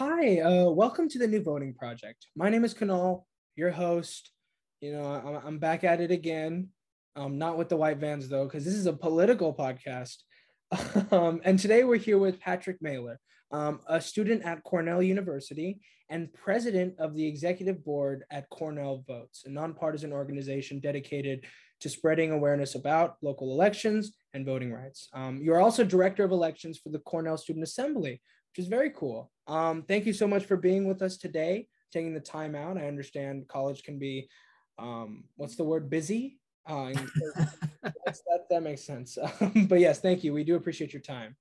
[0.00, 2.28] Hi, uh, welcome to the New Voting Project.
[2.34, 4.30] My name is Kanal, your host.
[4.80, 6.68] You know, I'm, I'm back at it again.
[7.16, 10.16] Um, not with the white vans though, because this is a political podcast.
[11.12, 13.16] um, and today we're here with Patrick Mehler,
[13.52, 19.42] um, a student at Cornell University and president of the executive board at Cornell Votes,
[19.44, 21.44] a nonpartisan organization dedicated
[21.80, 25.10] to spreading awareness about local elections and voting rights.
[25.12, 29.30] Um, you're also director of elections for the Cornell Student Assembly, which is very cool.
[29.50, 32.78] Um, thank you so much for being with us today, taking the time out.
[32.78, 34.28] I understand college can be,
[34.78, 36.38] um, what's the word, busy?
[36.64, 36.92] Uh,
[37.82, 39.18] that, that makes sense.
[39.66, 40.32] but yes, thank you.
[40.32, 41.36] We do appreciate your time.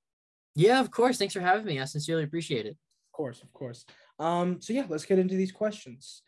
[0.55, 1.19] Yeah, of course.
[1.19, 1.79] Thanks for having me.
[1.79, 2.71] I sincerely appreciate it.
[2.71, 3.85] Of course, of course.
[4.17, 6.23] Um, so yeah, let's get into these questions.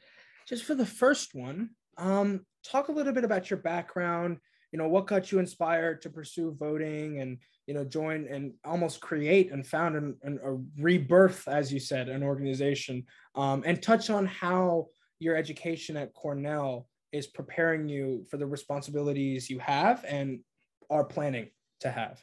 [0.47, 4.37] Just for the first one, um, talk a little bit about your background.
[4.71, 7.39] You know, what got you inspired to pursue voting and
[7.71, 12.09] you know join and almost create and found an, an, a rebirth, as you said,
[12.09, 13.05] an organization,
[13.35, 14.87] um, and touch on how
[15.19, 20.41] your education at Cornell is preparing you for the responsibilities you have and
[20.89, 21.47] are planning
[21.79, 22.19] to have.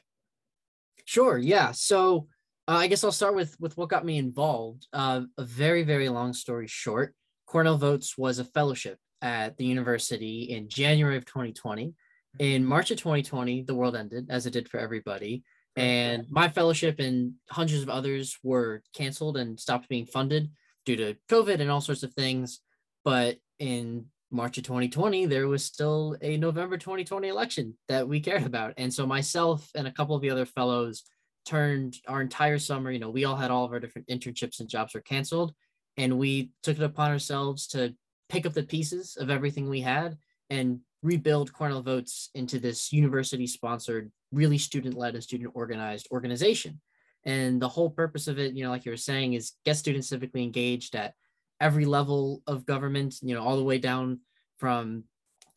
[1.06, 1.38] Sure.
[1.38, 1.72] Yeah.
[1.72, 2.28] So
[2.68, 4.86] uh, I guess I'll start with with what got me involved.
[4.92, 7.14] Uh, a very very long story short,
[7.46, 11.94] Cornell Votes was a fellowship at the university in January of 2020.
[12.38, 15.42] In March of 2020, the world ended, as it did for everybody.
[15.76, 20.50] And my fellowship and hundreds of others were canceled and stopped being funded
[20.84, 22.60] due to COVID and all sorts of things.
[23.04, 28.44] But in March of 2020, there was still a November 2020 election that we cared
[28.44, 28.74] about.
[28.76, 31.04] And so myself and a couple of the other fellows
[31.46, 34.68] turned our entire summer, you know, we all had all of our different internships and
[34.68, 35.54] jobs were canceled.
[35.96, 37.94] And we took it upon ourselves to
[38.28, 40.18] pick up the pieces of everything we had
[40.50, 46.80] and rebuild Cornell Votes into this university sponsored, really student led and student organized organization.
[47.24, 50.10] And the whole purpose of it, you know, like you were saying, is get students
[50.10, 51.14] civically engaged at
[51.60, 54.20] every level of government, you know, all the way down
[54.58, 55.04] from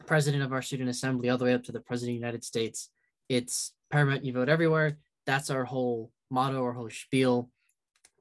[0.05, 2.43] president of our student assembly all the way up to the president of the United
[2.43, 2.89] States.
[3.29, 4.97] It's paramount you vote everywhere.
[5.25, 7.49] That's our whole motto, our whole spiel.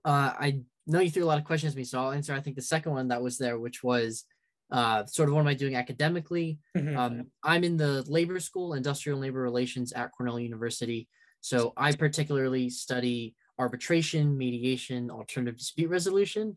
[0.04, 2.34] Uh, I know you threw a lot of questions at me, so I'll answer.
[2.34, 4.24] I think the second one that was there, which was
[4.70, 6.58] uh, sort of what am I doing academically?
[6.76, 6.96] Mm-hmm.
[6.96, 11.08] Um, I'm in the labor school, industrial and labor relations at Cornell University.
[11.40, 16.56] So I particularly study arbitration, mediation, alternative dispute resolution.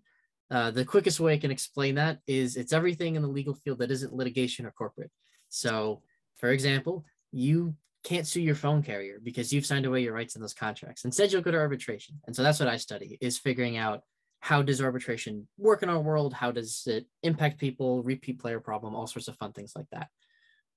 [0.51, 3.79] Uh, the quickest way I can explain that is it's everything in the legal field
[3.79, 5.11] that isn't litigation or corporate.
[5.49, 6.01] So,
[6.37, 10.41] for example, you can't sue your phone carrier because you've signed away your rights in
[10.41, 11.05] those contracts.
[11.05, 12.19] Instead, you'll go to arbitration.
[12.27, 14.01] And so that's what I study is figuring out
[14.43, 16.33] how does arbitration work in our world?
[16.33, 20.09] How does it impact people, repeat player problem, all sorts of fun things like that.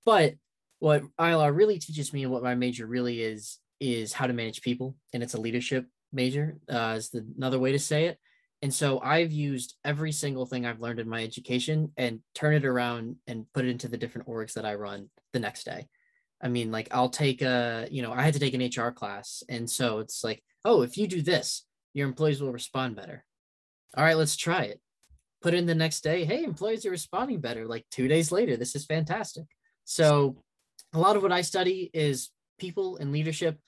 [0.04, 0.34] But
[0.78, 4.62] what ILR really teaches me and what my major really is, is how to manage
[4.62, 4.94] people.
[5.12, 8.20] And it's a leadership major, uh, is the, another way to say it.
[8.62, 12.64] And so I've used every single thing I've learned in my education and turn it
[12.64, 15.88] around and put it into the different orgs that I run the next day.
[16.40, 19.42] I mean, like I'll take a, you know, I had to take an HR class.
[19.48, 23.24] And so it's like, oh, if you do this, your employees will respond better.
[23.96, 24.80] All right, let's try it.
[25.42, 27.66] Put in the next day, hey, employees are responding better.
[27.66, 29.44] Like two days later, this is fantastic.
[29.84, 30.42] So
[30.94, 33.58] a lot of what I study is people and leadership.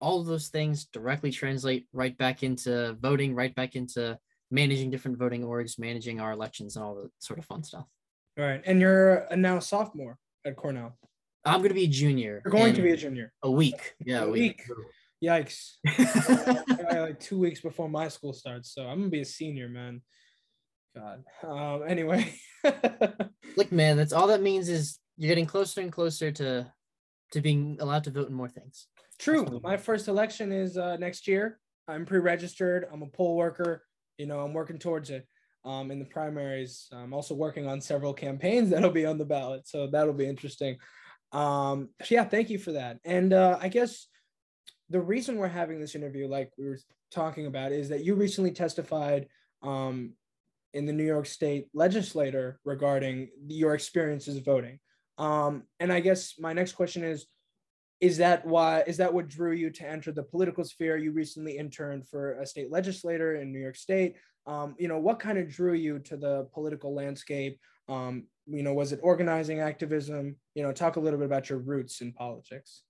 [0.00, 4.18] All of those things directly translate right back into voting, right back into
[4.50, 7.86] managing different voting orgs, managing our elections, and all the sort of fun stuff.
[8.38, 8.62] All right.
[8.64, 10.96] And you're now sophomore at Cornell.
[11.44, 12.42] I'm going to be a junior.
[12.44, 13.32] You're going to be a junior.
[13.42, 13.94] A week.
[14.04, 14.64] Yeah, a, week.
[14.68, 14.78] week.
[15.22, 15.74] Yikes.
[16.90, 18.72] like two weeks before my school starts.
[18.72, 20.02] So I'm going to be a senior, man.
[20.96, 21.24] God.
[21.42, 22.32] Um, anyway.
[23.56, 26.72] Look, man, that's all that means is you're getting closer and closer to
[27.32, 28.86] to being allowed to vote in more things.
[29.18, 29.60] True.
[29.62, 31.58] My first election is uh, next year.
[31.86, 32.86] I'm pre-registered.
[32.90, 33.82] I'm a poll worker
[34.18, 35.26] you know, I'm working towards it.
[35.64, 39.66] Um, in the primaries, I'm also working on several campaigns that'll be on the ballot,
[39.66, 40.76] so that'll be interesting.
[41.32, 42.98] Um, so yeah, thank you for that.
[43.04, 44.06] And uh, I guess
[44.90, 46.78] the reason we're having this interview, like we were
[47.10, 49.28] talking about, is that you recently testified
[49.62, 50.12] um,
[50.72, 54.78] in the New York State legislature regarding your experiences voting.
[55.18, 57.26] Um, and I guess my next question is,
[58.00, 60.96] is that why is that what drew you to enter the political sphere?
[60.96, 64.14] You recently interned for a state legislator in new york state.
[64.46, 67.58] Um, you know what kind of drew you to the political landscape?
[67.88, 70.36] Um, you know was it organizing activism?
[70.54, 72.82] You know talk a little bit about your roots in politics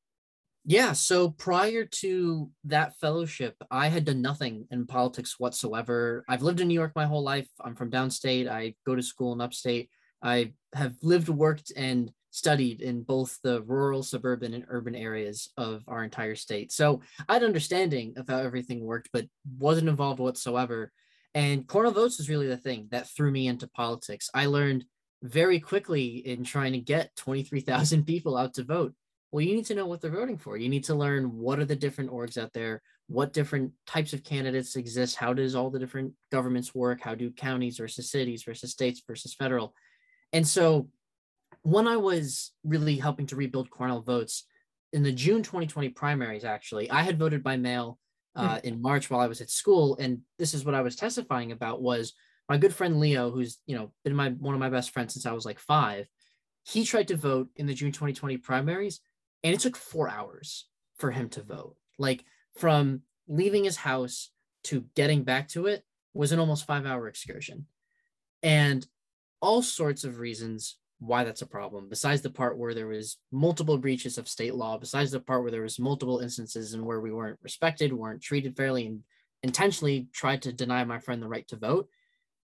[0.68, 6.60] yeah so prior to that fellowship i had done nothing in politics whatsoever i've lived
[6.60, 9.88] in new york my whole life i'm from downstate i go to school in upstate
[10.22, 15.82] i have lived worked and studied in both the rural, suburban, and urban areas of
[15.88, 16.70] our entire state.
[16.70, 19.26] So I had understanding of how everything worked, but
[19.58, 20.92] wasn't involved whatsoever.
[21.34, 24.30] And Cornell Votes is really the thing that threw me into politics.
[24.34, 24.84] I learned
[25.22, 28.94] very quickly in trying to get 23,000 people out to vote.
[29.30, 30.56] Well, you need to know what they're voting for.
[30.56, 34.24] You need to learn what are the different orgs out there, what different types of
[34.24, 38.70] candidates exist, how does all the different governments work, how do counties versus cities versus
[38.70, 39.74] states versus federal.
[40.32, 40.88] And so
[41.62, 44.44] when I was really helping to rebuild Cornell Votes
[44.92, 47.98] in the June 2020 primaries, actually, I had voted by mail
[48.34, 51.50] uh, in March while I was at school, and this is what I was testifying
[51.50, 52.14] about was
[52.48, 55.26] my good friend Leo, who's you know been my one of my best friends since
[55.26, 56.06] I was like five.
[56.62, 59.00] He tried to vote in the June 2020 primaries,
[59.44, 61.76] and it took four hours for him to vote.
[61.98, 62.24] Like
[62.56, 64.30] from leaving his house
[64.64, 67.66] to getting back to it was an almost five hour excursion,
[68.42, 68.86] and
[69.40, 73.78] all sorts of reasons why that's a problem besides the part where there was multiple
[73.78, 77.12] breaches of state law besides the part where there was multiple instances and where we
[77.12, 79.00] weren't respected weren't treated fairly and
[79.44, 81.88] intentionally tried to deny my friend the right to vote.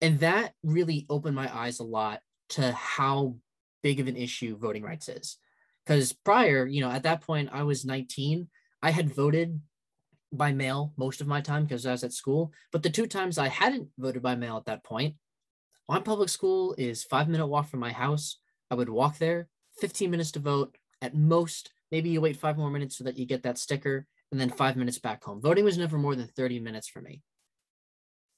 [0.01, 3.35] And that really opened my eyes a lot to how
[3.83, 5.39] big of an issue voting rights is
[5.87, 8.49] because prior you know at that point i was 19
[8.83, 9.61] i had voted
[10.33, 13.39] by mail most of my time because i was at school but the two times
[13.39, 15.15] i hadn't voted by mail at that point
[15.89, 18.39] my public school is five minute walk from my house.
[18.71, 19.49] I would walk there,
[19.81, 20.77] 15 minutes to vote.
[21.01, 24.41] At most, maybe you wait five more minutes so that you get that sticker, and
[24.41, 25.41] then five minutes back home.
[25.41, 27.23] Voting was never more than 30 minutes for me.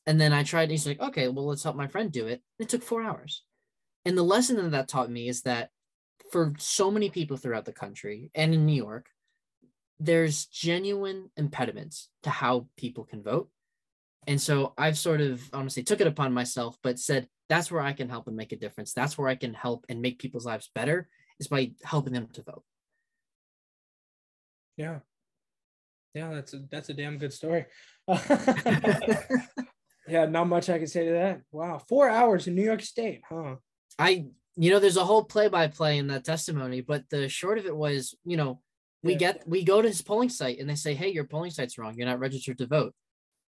[0.07, 2.43] And then I tried, he's like, okay, well, let's help my friend do it.
[2.59, 3.43] It took four hours.
[4.05, 5.71] And the lesson that that taught me is that
[6.31, 9.09] for so many people throughout the country and in New York,
[10.01, 13.49] there's genuine impediments to how people can vote.
[14.27, 17.95] And so I've sort of honestly took it upon myself, but said, that's where I
[17.95, 18.93] can help and make a difference.
[18.93, 21.09] That's where I can help and make people's lives better
[21.41, 22.65] is by helping them to vote.
[24.77, 24.99] Yeah.
[26.15, 27.67] Yeah, that's a that's a damn good story.
[30.09, 31.43] yeah, not much I can say to that.
[31.53, 33.57] Wow, four hours in New York State, huh?
[33.99, 34.27] I,
[34.59, 38.17] you know, there's a whole play-by-play in that testimony, but the short of it was,
[38.25, 38.61] you know,
[39.05, 39.19] we yeah.
[39.19, 41.95] get we go to his polling site and they say, "Hey, your polling site's wrong.
[41.97, 42.93] You're not registered to vote."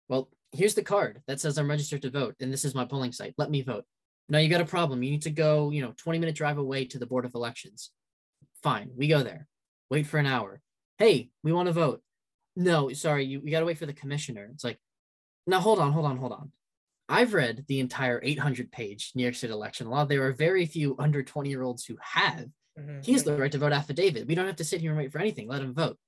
[0.09, 3.11] Well, here's the card that says I'm registered to vote, and this is my polling
[3.11, 3.35] site.
[3.37, 3.85] Let me vote.
[4.29, 5.03] Now you got a problem.
[5.03, 7.91] You need to go, you know, 20 minute drive away to the Board of Elections.
[8.63, 9.49] Fine, we go there.
[9.91, 10.61] Wait for an hour.
[10.99, 12.03] Hey, we want to vote.
[12.55, 14.49] No, sorry, you we gotta wait for the commissioner.
[14.53, 14.79] It's like,
[15.49, 16.53] now hold on, hold on, hold on.
[17.11, 20.05] I've read the entire 800 page New York State election law.
[20.05, 22.47] There are very few under 20 year olds who have.
[22.79, 23.01] Mm-hmm.
[23.03, 24.29] He has the right to vote affidavit.
[24.29, 25.49] We don't have to sit here and wait for anything.
[25.49, 25.99] Let him vote.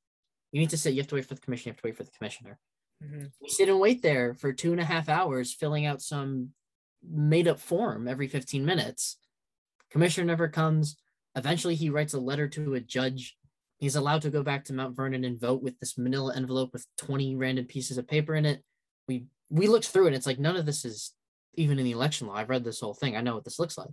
[0.53, 0.95] You need to sit.
[0.95, 1.69] You have to wait for the commission.
[1.69, 2.59] You have to wait for the commissioner.
[3.03, 3.25] Mm-hmm.
[3.43, 6.51] We sit and wait there for two and a half hours, filling out some
[7.09, 9.19] made up form every 15 minutes.
[9.91, 10.97] Commissioner never comes.
[11.35, 13.37] Eventually, he writes a letter to a judge.
[13.79, 16.87] He's allowed to go back to Mount Vernon and vote with this manila envelope with
[16.99, 18.63] 20 random pieces of paper in it.
[19.09, 20.15] We we looked through it.
[20.15, 21.13] it's like none of this is
[21.55, 22.35] even in the election law.
[22.35, 23.17] I've read this whole thing.
[23.17, 23.91] I know what this looks like.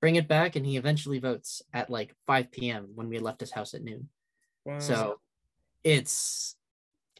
[0.00, 2.90] Bring it back, and he eventually votes at like 5 p.m.
[2.94, 4.10] when we left his house at noon.
[4.64, 4.78] Wow.
[4.78, 5.20] So
[5.82, 6.56] it's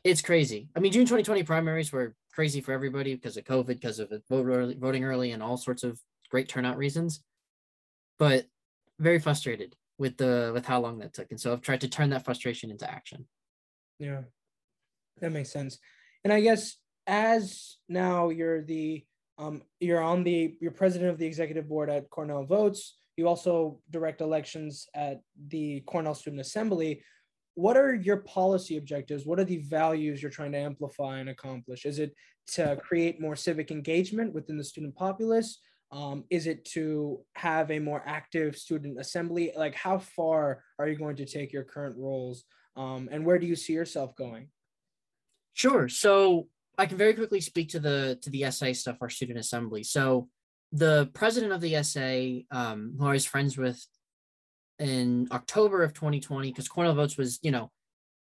[0.05, 0.69] it's crazy.
[0.76, 5.05] I mean, June 2020 primaries were crazy for everybody because of COVID, because of voting
[5.05, 5.99] early, and all sorts of
[6.31, 7.25] great turnout reasons.
[8.19, 8.44] But
[8.99, 12.11] very frustrated with the with how long that took, and so I've tried to turn
[12.11, 13.26] that frustration into action.
[13.99, 14.20] Yeah,
[15.20, 15.79] that makes sense.
[16.23, 16.76] And I guess
[17.08, 19.04] as now you're the
[19.38, 22.97] um you're on the you're president of the executive board at Cornell Votes.
[23.16, 27.02] You also direct elections at the Cornell Student Assembly
[27.59, 29.26] what are your policy objectives?
[29.26, 31.87] What are the values you're trying to amplify and accomplish?
[31.87, 32.14] Is it
[32.52, 35.59] to create more civic engagement within the student populace?
[35.90, 39.50] Um, is it to have a more active student assembly?
[39.56, 42.44] Like, how far are you going to take your current roles?
[42.76, 44.50] Um, and where do you see yourself going?
[45.54, 45.88] Sure.
[45.88, 46.47] So
[46.78, 49.82] I can very quickly speak to the to the SA stuff, our student assembly.
[49.82, 50.28] So
[50.73, 53.85] the president of the SA, um, who I was friends with
[54.78, 57.70] in October of 2020 because Cornell Votes was, you know,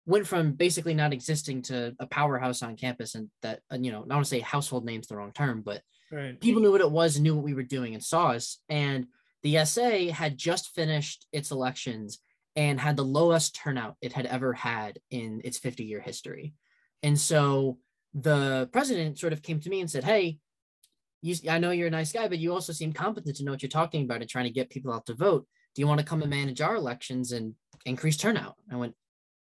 [0.07, 4.01] went from basically not existing to a powerhouse on campus and that, you know, I
[4.01, 5.81] don't want to say household name's the wrong term, but
[6.13, 6.39] right.
[6.39, 8.61] people knew what it was and knew what we were doing and saw us.
[8.69, 9.07] And
[9.43, 12.19] the SA had just finished its elections
[12.57, 16.55] and had the lowest turnout it had ever had in its 50 year history.
[17.03, 17.79] And so
[18.15, 20.39] the president sort of came to me and said, Hey,
[21.21, 23.63] you, I know you're a nice guy, but you also seem competent to know what
[23.63, 26.07] you're talking about and trying to get people out to vote do you want to
[26.07, 27.55] come and manage our elections and
[27.85, 28.55] increase turnout?
[28.71, 28.95] I went,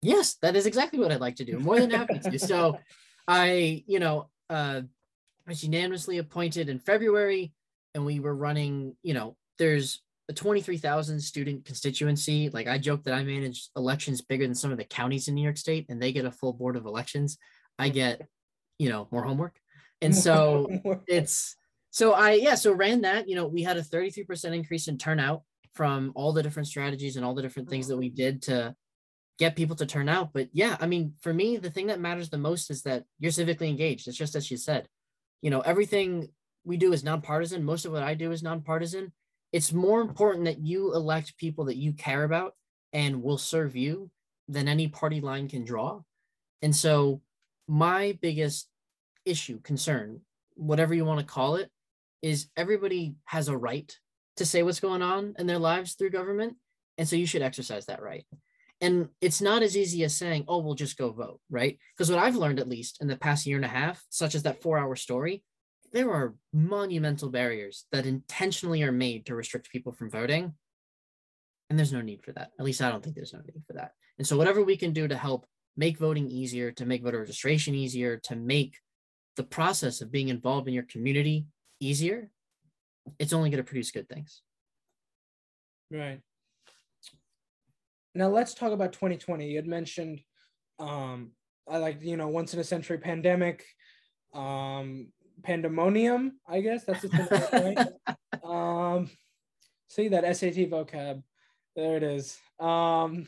[0.03, 1.59] yes, that is exactly what I'd like to do.
[1.59, 2.39] More than happy to.
[2.39, 2.79] So
[3.27, 4.83] I, you know, uh,
[5.47, 7.53] was unanimously appointed in February
[7.95, 12.51] and we were running, you know, there's a 23,000 student constituency.
[12.51, 15.43] Like I joke that I manage elections bigger than some of the counties in New
[15.43, 17.39] York State and they get a full board of elections.
[17.79, 18.21] I get,
[18.81, 19.61] you know, more homework.
[20.01, 20.67] And so
[21.07, 21.55] it's
[21.91, 25.43] so I yeah, so ran that, you know, we had a 33% increase in turnout
[25.75, 28.75] from all the different strategies and all the different things that we did to
[29.39, 30.33] get people to turn out.
[30.33, 33.31] But yeah, I mean, for me, the thing that matters the most is that you're
[33.31, 34.09] civically engaged.
[34.09, 34.89] It's just as she said,
[35.43, 36.29] you know, everything
[36.65, 37.63] we do is nonpartisan.
[37.63, 39.13] Most of what I do is nonpartisan.
[39.53, 42.55] It's more important that you elect people that you care about
[42.95, 44.11] and will serve you
[44.49, 46.01] than any party line can draw.
[46.63, 47.21] And so,
[47.69, 48.70] my biggest
[49.25, 50.21] issue, concern,
[50.55, 51.71] whatever you want to call it,
[52.23, 53.95] is everybody has a right
[54.37, 56.57] to say what's going on in their lives through government.
[56.99, 58.27] And so, you should exercise that right.
[58.81, 61.79] And it's not as easy as saying, oh, we'll just go vote, right?
[61.95, 64.43] Because what I've learned, at least in the past year and a half, such as
[64.45, 65.43] that four hour story,
[65.93, 70.55] there are monumental barriers that intentionally are made to restrict people from voting.
[71.69, 72.51] And there's no need for that.
[72.59, 73.93] At least I don't think there's no need for that.
[74.19, 75.47] And so, whatever we can do to help
[75.77, 78.77] make voting easier, to make voter registration easier, to make
[79.37, 81.47] the process of being involved in your community
[81.81, 82.31] easier,
[83.19, 84.43] it's only going to produce good things.
[85.91, 86.21] Right.
[88.15, 89.49] Now let's talk about 2020.
[89.49, 90.21] You had mentioned
[90.79, 91.33] um
[91.69, 93.65] I like you know once in a century pandemic,
[94.35, 95.09] um
[95.43, 98.17] pandemonium, I guess that's the right?
[98.45, 99.11] um
[99.89, 101.23] see that SAT vocab.
[101.77, 102.39] There it is.
[102.59, 103.27] Um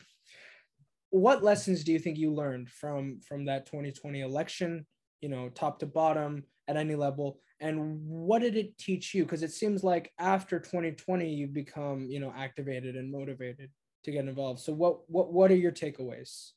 [1.11, 4.87] what lessons do you think you learned from from that 2020 election,
[5.23, 7.39] you know, top to bottom at any level?
[7.61, 9.25] And what did it teach you?
[9.25, 13.71] Because it seems like after 2020, you've become, you know, activated and motivated
[14.05, 14.61] to get involved.
[14.61, 16.51] So what what what are your takeaways?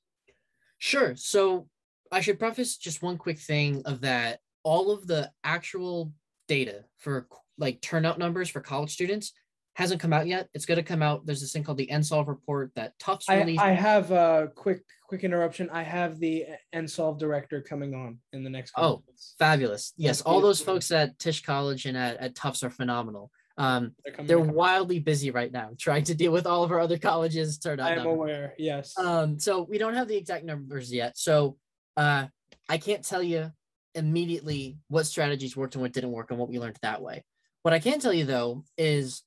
[0.80, 1.16] Sure.
[1.16, 1.68] So
[2.12, 6.12] I should preface just one quick thing of that all of the actual
[6.48, 9.32] data for like turnout numbers for college students
[9.76, 10.48] hasn't come out yet.
[10.54, 11.26] It's going to come out.
[11.26, 13.62] There's this thing called the NSLVE report that Tufts released.
[13.62, 15.70] I, I have a quick quick interruption.
[15.72, 18.74] I have the NSLVE director coming on in the next.
[18.78, 19.36] Oh, months.
[19.38, 19.94] fabulous!
[19.98, 23.32] Yes, all those folks at Tisch College and at, at Tufts are phenomenal.
[23.58, 26.98] Um, they're, they're wildly busy right now trying to deal with all of our other
[26.98, 27.58] colleges.
[27.58, 27.92] Turn out.
[27.92, 28.54] I am aware.
[28.58, 28.98] Yes.
[28.98, 31.18] Um, so we don't have the exact numbers yet.
[31.18, 31.58] So
[31.98, 32.28] uh,
[32.68, 33.52] I can't tell you
[33.94, 37.24] immediately what strategies worked and what didn't work and what we learned that way.
[37.62, 39.24] What I can tell you though is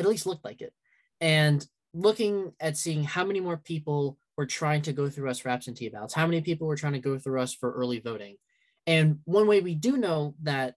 [0.00, 0.72] it at least looked like it.
[1.20, 5.50] And looking at seeing how many more people were trying to go through us for
[5.50, 8.36] absentee ballots, how many people were trying to go through us for early voting.
[8.86, 10.76] And one way we do know that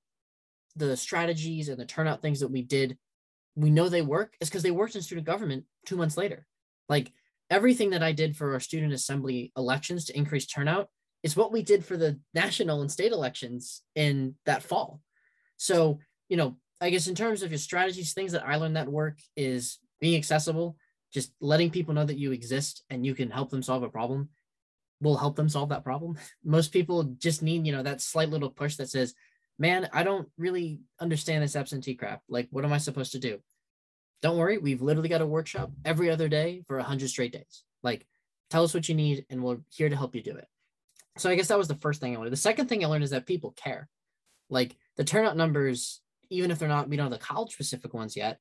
[0.75, 2.97] the strategies and the turnout things that we did,
[3.55, 6.45] we know they work is because they worked in student government two months later.
[6.89, 7.13] Like
[7.49, 10.89] everything that I did for our student assembly elections to increase turnout
[11.21, 14.99] is what we did for the national and state elections in that fall.
[15.55, 18.91] So, you know, I guess in terms of your strategies, things that I learned that
[18.91, 20.75] work is being accessible,
[21.13, 24.29] just letting people know that you exist and you can help them solve a problem
[24.99, 26.17] will help them solve that problem.
[26.43, 29.13] Most people just need, you know, that slight little push that says,
[29.59, 32.21] man, I don't really understand this absentee crap.
[32.27, 33.39] Like, what am I supposed to do?
[34.21, 37.63] Don't worry, we've literally got a workshop every other day for a 100 straight days.
[37.81, 38.07] Like,
[38.49, 40.47] tell us what you need, and we're here to help you do it.
[41.17, 42.31] So, I guess that was the first thing I learned.
[42.31, 43.89] The second thing I learned is that people care.
[44.49, 48.15] Like, the turnout numbers, even if they're not, we don't have the college specific ones
[48.15, 48.39] yet,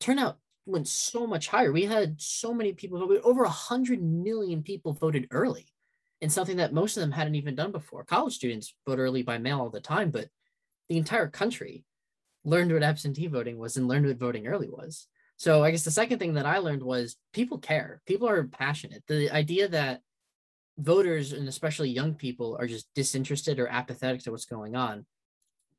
[0.00, 1.72] turnout went so much higher.
[1.72, 5.66] We had so many people, over 100 million people voted early
[6.20, 8.04] in something that most of them hadn't even done before.
[8.04, 10.28] College students vote early by mail all the time, but
[10.88, 11.84] the entire country
[12.44, 15.06] learned what absentee voting was and learned what voting early was.
[15.36, 18.02] So I guess the second thing that I learned was people care.
[18.06, 19.04] People are passionate.
[19.06, 20.00] The idea that
[20.78, 25.06] voters and especially young people are just disinterested or apathetic to what's going on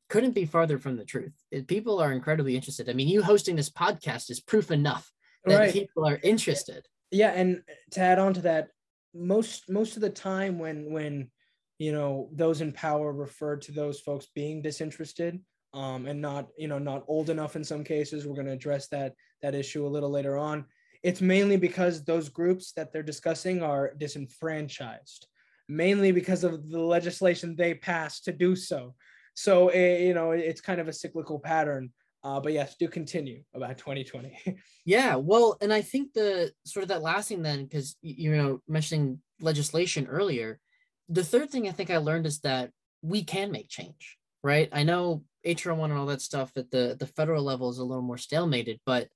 [0.09, 1.33] couldn't be farther from the truth.
[1.67, 2.89] People are incredibly interested.
[2.89, 5.11] I mean, you hosting this podcast is proof enough
[5.45, 5.73] that right.
[5.73, 6.85] people are interested.
[7.11, 7.61] Yeah, and
[7.91, 8.69] to add on to that,
[9.13, 11.29] most most of the time when when
[11.77, 15.39] you know those in power refer to those folks being disinterested
[15.73, 18.87] um, and not you know not old enough in some cases we're going to address
[18.89, 20.65] that that issue a little later on
[21.01, 25.27] it's mainly because those groups that they're discussing are disenfranchised
[25.67, 28.93] mainly because of the legislation they passed to do so
[29.39, 31.91] so it, eh, you know it's kind of a cyclical pattern
[32.23, 34.37] uh, but yes do continue about 2020
[34.85, 38.59] yeah well and i think the sort of that last thing then because you know
[38.67, 40.59] mentioning legislation earlier
[41.09, 42.69] the third thing I think I learned is that
[43.01, 44.69] we can make change, right?
[44.71, 47.83] I know HR one and all that stuff at the the federal level is a
[47.83, 49.07] little more stalemated, but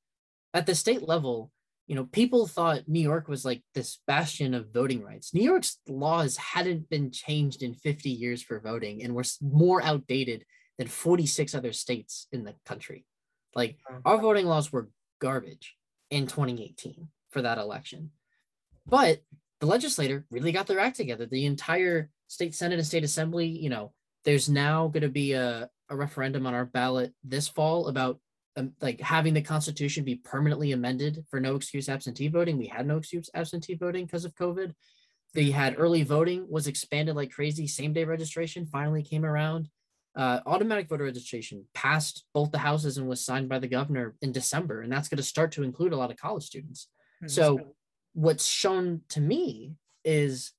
[0.53, 1.51] at the state level,
[1.87, 5.33] you know, people thought New York was like this bastion of voting rights.
[5.33, 10.45] New York's laws hadn't been changed in 50 years for voting and were more outdated
[10.77, 13.05] than 46 other states in the country.
[13.53, 15.75] Like our voting laws were garbage
[16.09, 18.11] in 2018 for that election.
[18.85, 19.21] But
[19.59, 21.25] the legislator really got their act together.
[21.25, 23.93] The entire state senate and state assembly, you know,
[24.25, 28.19] there's now going to be a, a referendum on our ballot this fall about
[28.55, 32.57] um, like having the Constitution be permanently amended for no excuse absentee voting.
[32.57, 34.73] We had no excuse absentee voting because of COVID.
[35.33, 37.65] They had early voting was expanded like crazy.
[37.65, 39.69] Same day registration finally came around.
[40.15, 44.31] Uh, automatic voter registration passed both the houses and was signed by the governor in
[44.31, 46.87] December, and that's going to start to include a lot of college students.
[47.17, 47.29] Mm-hmm.
[47.29, 47.59] So,
[48.13, 49.73] what's shown to me
[50.05, 50.51] is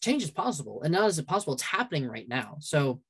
[0.00, 2.56] change is possible, and not is it possible; it's happening right now.
[2.60, 3.02] So,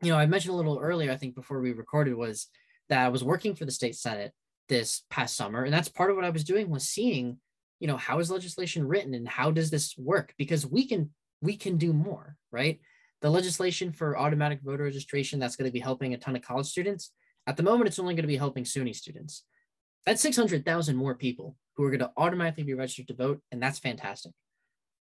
[0.00, 2.46] you know, I mentioned a little earlier, I think before we recorded, was
[2.88, 4.32] that I was working for the state senate
[4.68, 7.38] this past summer, and that's part of what I was doing was seeing
[7.80, 10.32] you know how is legislation written and how does this work?
[10.38, 11.10] Because we can
[11.42, 12.80] we can do more right?
[13.20, 16.66] The legislation for automatic voter registration that's going to be helping a ton of college
[16.66, 17.10] students.
[17.46, 19.44] At the moment it's only going to be helping suny students.
[20.06, 23.78] That's 600000 more people who are going to automatically be registered to vote and that's
[23.78, 24.32] fantastic.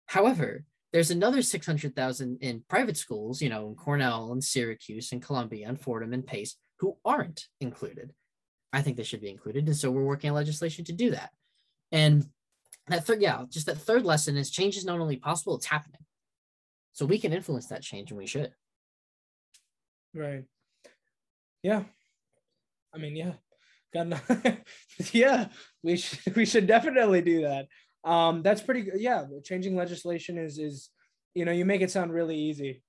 [0.06, 5.68] However there's another 600000 in private schools you know in cornell and syracuse and columbia
[5.68, 8.14] and fordham and pace who aren't included
[8.74, 11.32] i think they should be included and so we're working on legislation to do that
[11.92, 12.28] and
[12.88, 16.02] that third, yeah, just that third lesson is change is not only possible, it's happening.
[16.94, 18.54] So we can influence that change and we should.
[20.14, 20.46] Right.
[21.64, 21.84] Yeah.
[22.94, 23.34] I mean, yeah.
[25.12, 25.48] Yeah,
[25.82, 27.68] we should we should definitely do that.
[28.04, 29.00] Um, that's pretty good.
[29.00, 30.90] Yeah, changing legislation is is
[31.34, 32.84] you know, you make it sound really easy.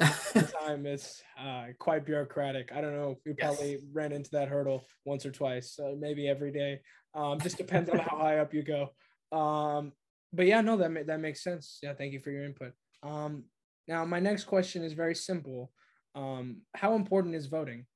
[0.00, 2.72] time is uh, quite bureaucratic.
[2.74, 3.16] I don't know.
[3.26, 6.80] We probably ran into that hurdle once or twice, so maybe every day.
[7.14, 8.90] Um, just depends on how high up you go.
[9.36, 9.92] Um,
[10.32, 11.78] but yeah, no, that that makes sense.
[11.82, 12.72] Yeah, thank you for your input.
[13.02, 13.44] Um,
[13.86, 15.70] now my next question is very simple.
[16.14, 17.86] Um, how important is voting?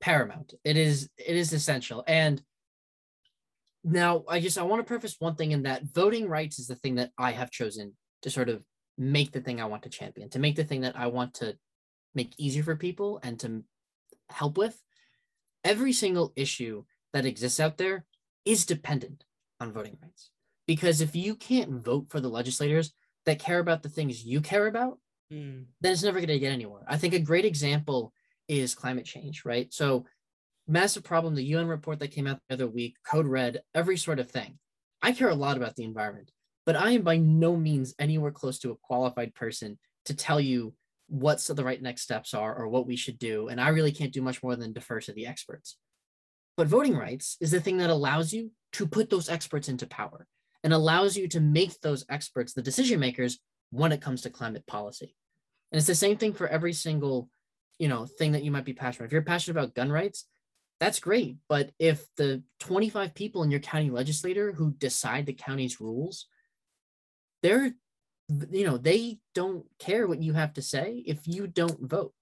[0.00, 0.54] Paramount.
[0.64, 1.08] It is.
[1.18, 2.04] It is essential.
[2.06, 2.40] And
[3.84, 6.76] now, I just I want to preface one thing in that voting rights is the
[6.76, 8.64] thing that I have chosen to sort of
[8.96, 11.56] make the thing I want to champion, to make the thing that I want to
[12.14, 13.64] make easier for people and to
[14.30, 14.80] help with.
[15.64, 18.04] Every single issue that exists out there
[18.44, 19.24] is dependent
[19.60, 20.30] on voting rights.
[20.66, 22.92] Because if you can't vote for the legislators
[23.26, 24.98] that care about the things you care about,
[25.32, 25.64] mm.
[25.80, 26.84] then it's never going to get anywhere.
[26.86, 28.12] I think a great example
[28.48, 29.72] is climate change, right?
[29.72, 30.04] So,
[30.66, 34.18] massive problem, the UN report that came out the other week, code red, every sort
[34.18, 34.58] of thing.
[35.02, 36.30] I care a lot about the environment,
[36.66, 40.74] but I am by no means anywhere close to a qualified person to tell you
[41.08, 43.48] what the right next steps are or what we should do.
[43.48, 45.76] And I really can't do much more than defer to the experts.
[46.56, 50.26] But voting rights is the thing that allows you to put those experts into power
[50.62, 53.38] and allows you to make those experts the decision makers
[53.70, 55.14] when it comes to climate policy.
[55.72, 57.28] And it's the same thing for every single,
[57.78, 59.06] you know, thing that you might be passionate about.
[59.06, 60.26] If you're passionate about gun rights,
[60.80, 61.36] that's great.
[61.48, 66.26] But if the 25 people in your county legislator who decide the county's rules,
[67.44, 67.72] they're,
[68.50, 72.14] you know, they don't care what you have to say if you don't vote.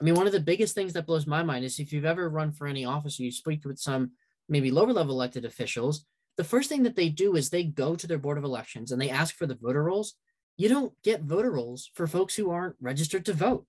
[0.00, 2.30] I mean, one of the biggest things that blows my mind is if you've ever
[2.30, 4.12] run for any office or you speak with some
[4.48, 6.06] maybe lower level elected officials,
[6.36, 9.02] the first thing that they do is they go to their board of elections and
[9.02, 10.14] they ask for the voter rolls.
[10.56, 13.66] You don't get voter rolls for folks who aren't registered to vote.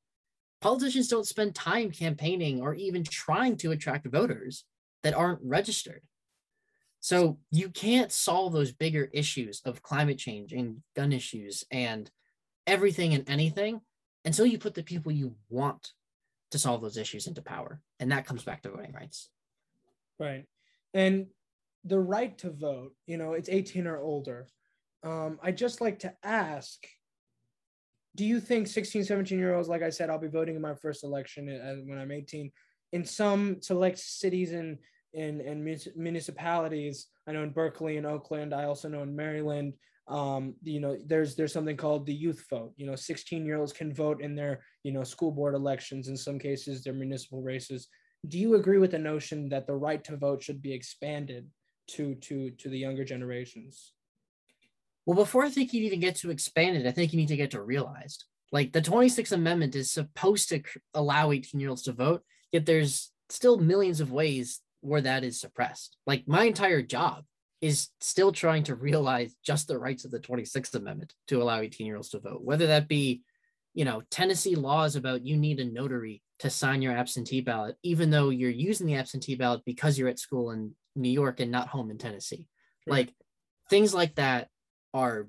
[0.61, 4.63] Politicians don't spend time campaigning or even trying to attract voters
[5.01, 6.03] that aren't registered.
[7.07, 12.11] So you can't solve those bigger issues of climate change and gun issues and
[12.67, 13.79] everything and anything
[14.25, 15.93] until you put the people you want
[16.51, 17.79] to solve those issues into power.
[18.01, 19.29] And that comes back to voting rights.
[20.19, 20.43] Right.
[20.93, 21.27] And
[21.85, 24.45] the right to vote, you know, it's 18 or older.
[25.01, 26.85] Um, I just like to ask
[28.17, 30.75] do you think 16, 17 year olds, like I said, I'll be voting in my
[30.75, 31.45] first election
[31.85, 32.51] when I'm 18,
[32.91, 34.77] in some select cities and
[35.13, 35.63] in, in,
[35.95, 39.73] municipalities, I know in Berkeley and Oakland, I also know in Maryland,
[40.07, 42.73] um, you know, there's there's something called the youth vote.
[42.77, 46.07] You know, 16 year olds can vote in their you know school board elections.
[46.07, 47.87] In some cases, their municipal races.
[48.27, 51.47] Do you agree with the notion that the right to vote should be expanded
[51.89, 53.93] to to to the younger generations?
[55.05, 57.51] Well, before I think you even get to expanded, I think you need to get
[57.51, 58.25] to realized.
[58.51, 60.61] Like the 26th Amendment is supposed to
[60.93, 65.39] allow 18 year olds to vote, yet there's still millions of ways where that is
[65.39, 65.97] suppressed.
[66.05, 67.23] Like my entire job
[67.61, 71.87] is still trying to realize just the rights of the 26th Amendment to allow 18
[71.87, 73.21] year olds to vote, whether that be,
[73.73, 78.11] you know, Tennessee laws about you need a notary to sign your absentee ballot, even
[78.11, 81.67] though you're using the absentee ballot because you're at school in New York and not
[81.67, 82.47] home in Tennessee.
[82.85, 83.07] Right.
[83.07, 83.13] Like
[83.69, 84.49] things like that
[84.93, 85.27] are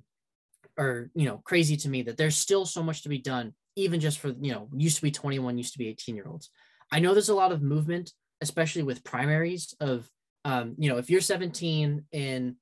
[0.79, 4.01] are you know crazy to me that there's still so much to be done even
[4.01, 6.51] just for you know used to be 21 used to be 18 year olds
[6.93, 10.09] i know there's a lot of movement especially with primaries of
[10.45, 12.57] um, you know, if you're 17 in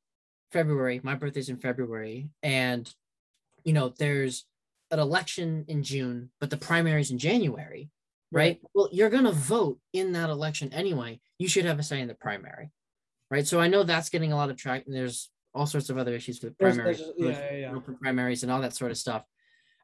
[0.51, 2.93] February, my birthday's in February, and
[3.65, 4.45] you know, there's
[4.91, 7.91] an election in June, but the primaries in January,
[8.33, 8.61] right?
[8.75, 11.21] Well, you're going to vote in that election anyway.
[11.39, 12.71] You should have a say in the primary,
[13.31, 13.47] right?
[13.47, 14.93] So I know that's getting a lot of traction.
[14.93, 17.79] There's all sorts of other issues with primaries, yeah, yeah, yeah.
[18.01, 19.25] primaries and all that sort of stuff.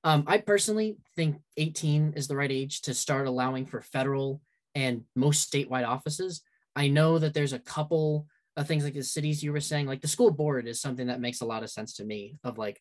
[0.05, 4.41] Um, I personally think 18 is the right age to start allowing for federal
[4.75, 6.43] and most statewide offices.
[6.75, 10.01] I know that there's a couple of things like the cities you were saying, like
[10.01, 12.39] the school board is something that makes a lot of sense to me.
[12.45, 12.81] Of like,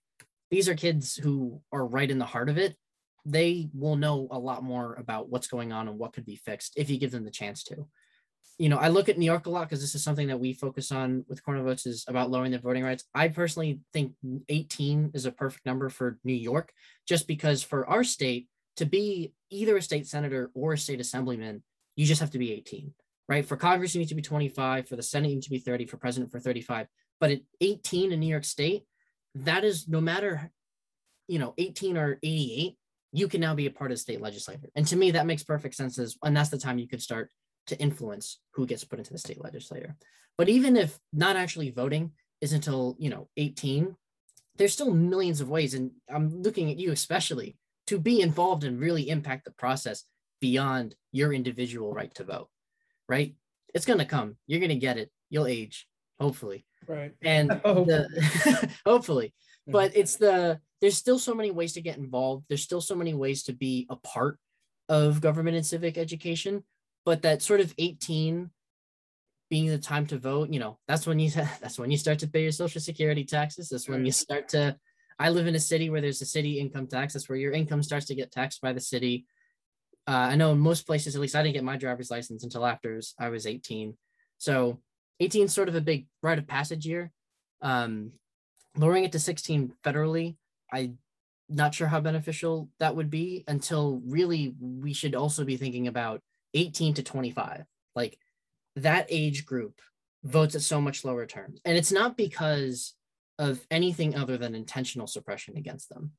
[0.50, 2.76] these are kids who are right in the heart of it.
[3.26, 6.74] They will know a lot more about what's going on and what could be fixed
[6.78, 7.88] if you give them the chance to
[8.62, 10.54] you know, I look at New York a lot because this is something that we
[10.54, 13.04] focus on with Cornell Votes is about lowering the voting rights.
[13.12, 14.14] I personally think
[14.50, 16.72] 18 is a perfect number for New York,
[17.08, 21.64] just because for our state to be either a state senator or a state assemblyman,
[22.02, 22.92] you just have to be 18,
[23.30, 23.46] right?
[23.46, 24.88] For Congress, you need to be 25.
[24.88, 25.86] For the Senate, you need to be 30.
[25.86, 26.88] For president, for 35.
[27.20, 28.86] But at 18 in New York State,
[29.36, 30.50] that is no matter,
[31.28, 32.76] you know, 18 or 88,
[33.12, 34.70] you can now be a part of the state legislature.
[34.76, 36.00] And to me, that makes perfect sense.
[36.00, 37.30] As, and that's the time you could start
[37.68, 39.96] to influence who gets put into the state legislature.
[40.40, 43.96] But even if not actually voting is until, you know, 18,
[44.56, 45.76] there's still millions of ways.
[45.76, 50.04] And I'm looking at you especially to be involved and really impact the process
[50.42, 52.50] beyond your individual right to vote,
[53.08, 53.36] right?
[53.74, 54.36] It's going to come.
[54.48, 55.10] You're going to get it.
[55.30, 55.88] You'll age,
[56.20, 56.66] hopefully.
[56.88, 57.14] Right.
[57.22, 59.34] And the, hopefully.
[59.68, 62.46] But it's the, there's still so many ways to get involved.
[62.50, 64.38] There's still so many ways to be a part
[64.90, 66.64] of government and civic education
[67.06, 68.50] but that sort of 18
[69.50, 71.30] being the time to vote you know that's when you
[71.62, 74.76] that's when you start to pay your social security taxes that's when you start to
[75.20, 77.84] i live in a city where there's a city income tax that's where your income
[77.84, 79.26] starts to get taxed by the city
[80.08, 82.66] uh, i know in most places at least i didn't get my driver's license until
[82.66, 83.96] after i was 18
[84.38, 84.80] so
[85.22, 87.12] 18 is sort of a big rite of passage year.
[87.62, 88.14] Um,
[88.76, 90.36] lowering it to 16 federally
[90.74, 90.98] I'm
[91.48, 96.22] not sure how beneficial that would be until really we should also be thinking about
[96.54, 98.18] 18 to 25 like
[98.78, 99.80] that age group
[100.24, 101.60] votes at so much lower terms.
[101.66, 102.96] And it's not because
[103.38, 106.14] of anything other than intentional suppression against them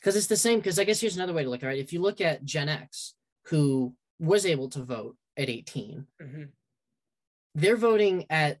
[0.00, 1.92] because it's the same because i guess here's another way to look at it if
[1.92, 3.14] you look at gen x
[3.46, 6.42] who was able to vote at 18 mm-hmm.
[7.54, 8.58] they're voting at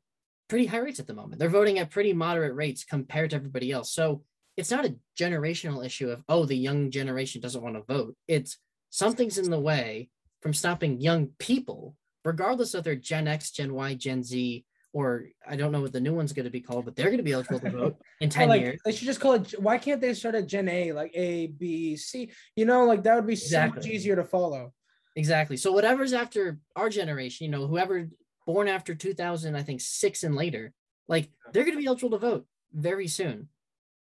[0.50, 1.38] pretty high rates at the moment.
[1.38, 3.92] They're voting at pretty moderate rates compared to everybody else.
[3.92, 4.24] So
[4.56, 8.16] it's not a generational issue of oh the young generation doesn't want to vote.
[8.26, 8.58] It's
[8.90, 10.10] something's in the way
[10.42, 15.56] from stopping young people, regardless of their Gen X, Gen Y, Gen Z, or I
[15.56, 17.32] don't know what the new one's going to be called, but they're going to be
[17.32, 18.80] eligible to vote in 10 like, years.
[18.84, 21.96] They should just call it, why can't they start at Gen A, like A, B,
[21.96, 22.30] C?
[22.56, 23.82] You know, like that would be exactly.
[23.82, 24.72] so much easier to follow.
[25.16, 25.56] Exactly.
[25.56, 28.08] So whatever's after our generation, you know, whoever
[28.46, 30.72] born after 2000, I think six and later,
[31.08, 33.48] like they're going to be eligible to vote very soon.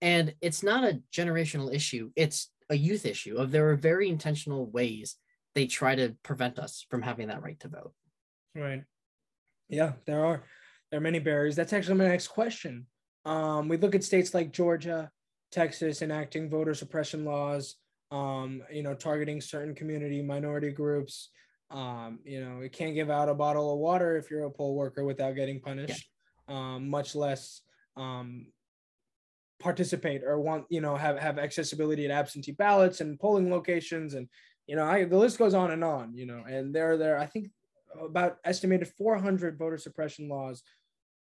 [0.02, 2.12] And it's not a generational issue.
[2.16, 5.18] It's a youth issue of there are very intentional ways
[5.56, 7.94] they try to prevent us from having that right to vote.
[8.56, 8.84] Right.
[9.68, 10.44] Yeah, there are
[10.92, 11.56] there are many barriers.
[11.56, 12.86] That's actually my next question.
[13.26, 15.12] Um, we look at states like Georgia,
[15.52, 17.76] Texas enacting voter suppression laws,
[18.12, 21.30] um, you know, targeting certain community minority groups.
[21.72, 24.76] Um, you know, you can't give out a bottle of water if you're a poll
[24.76, 26.10] worker without getting punished,
[26.48, 26.56] yeah.
[26.56, 27.62] um, much less
[27.96, 28.48] um,
[29.60, 34.28] participate or want, you know, have, have accessibility at absentee ballots and polling locations and
[34.70, 37.26] you know, I, the list goes on and on, you know, and there, there, I
[37.26, 37.50] think
[38.00, 40.62] about estimated 400 voter suppression laws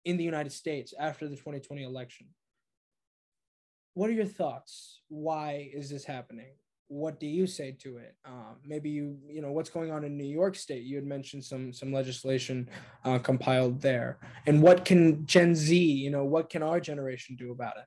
[0.04, 2.26] in the United States after the 2020 election.
[3.94, 5.00] What are your thoughts?
[5.08, 6.54] Why is this happening?
[6.88, 8.14] What do you say to it?
[8.24, 10.84] Um, maybe you, you know, what's going on in New York State?
[10.84, 12.68] You had mentioned some some legislation
[13.04, 17.50] uh, compiled there, and what can Gen Z, you know, what can our generation do
[17.50, 17.84] about it?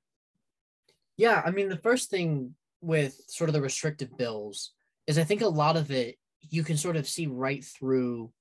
[1.18, 4.72] Yeah, I mean, the first thing with sort of the restrictive bills
[5.08, 6.18] is I think a lot of it
[6.50, 8.32] you can sort of see right through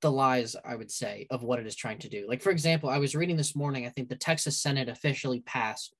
[0.00, 2.26] the lies, I would say, of what it is trying to do.
[2.28, 5.94] Like, for example, I was reading this morning, I think the Texas Senate officially passed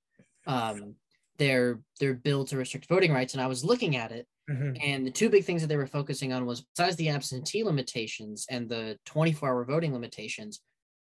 [0.46, 0.94] um,
[1.38, 4.76] their their bill to restrict voting rights, and I was looking at it, mm-hmm.
[4.82, 8.46] and the two big things that they were focusing on was besides the absentee limitations
[8.50, 10.60] and the 24-hour voting limitations,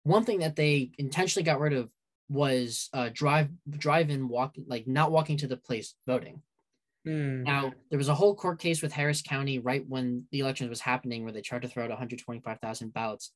[0.03, 1.89] one thing that they intentionally got rid of
[2.29, 6.41] was uh, drive drive in walk like not walking to the place voting.
[7.07, 7.43] Mm.
[7.43, 10.81] Now, there was a whole court case with Harris County right when the election was
[10.81, 13.31] happening where they tried to throw out 125,000 ballots.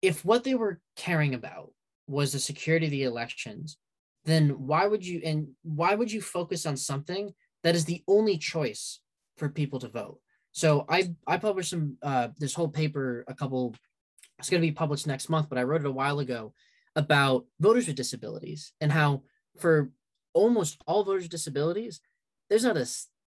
[0.00, 1.72] If what they were caring about
[2.06, 3.76] was the security of the elections,
[4.24, 8.38] then why would you and why would you focus on something that is the only
[8.38, 9.00] choice
[9.36, 10.18] for people to vote?
[10.52, 13.74] So I I published some uh, this whole paper a couple
[14.38, 16.54] it's going to be published next month, but I wrote it a while ago
[16.94, 19.22] about voters with disabilities and how
[19.58, 19.90] for
[20.32, 22.00] almost all voters with disabilities
[22.48, 22.88] there's not a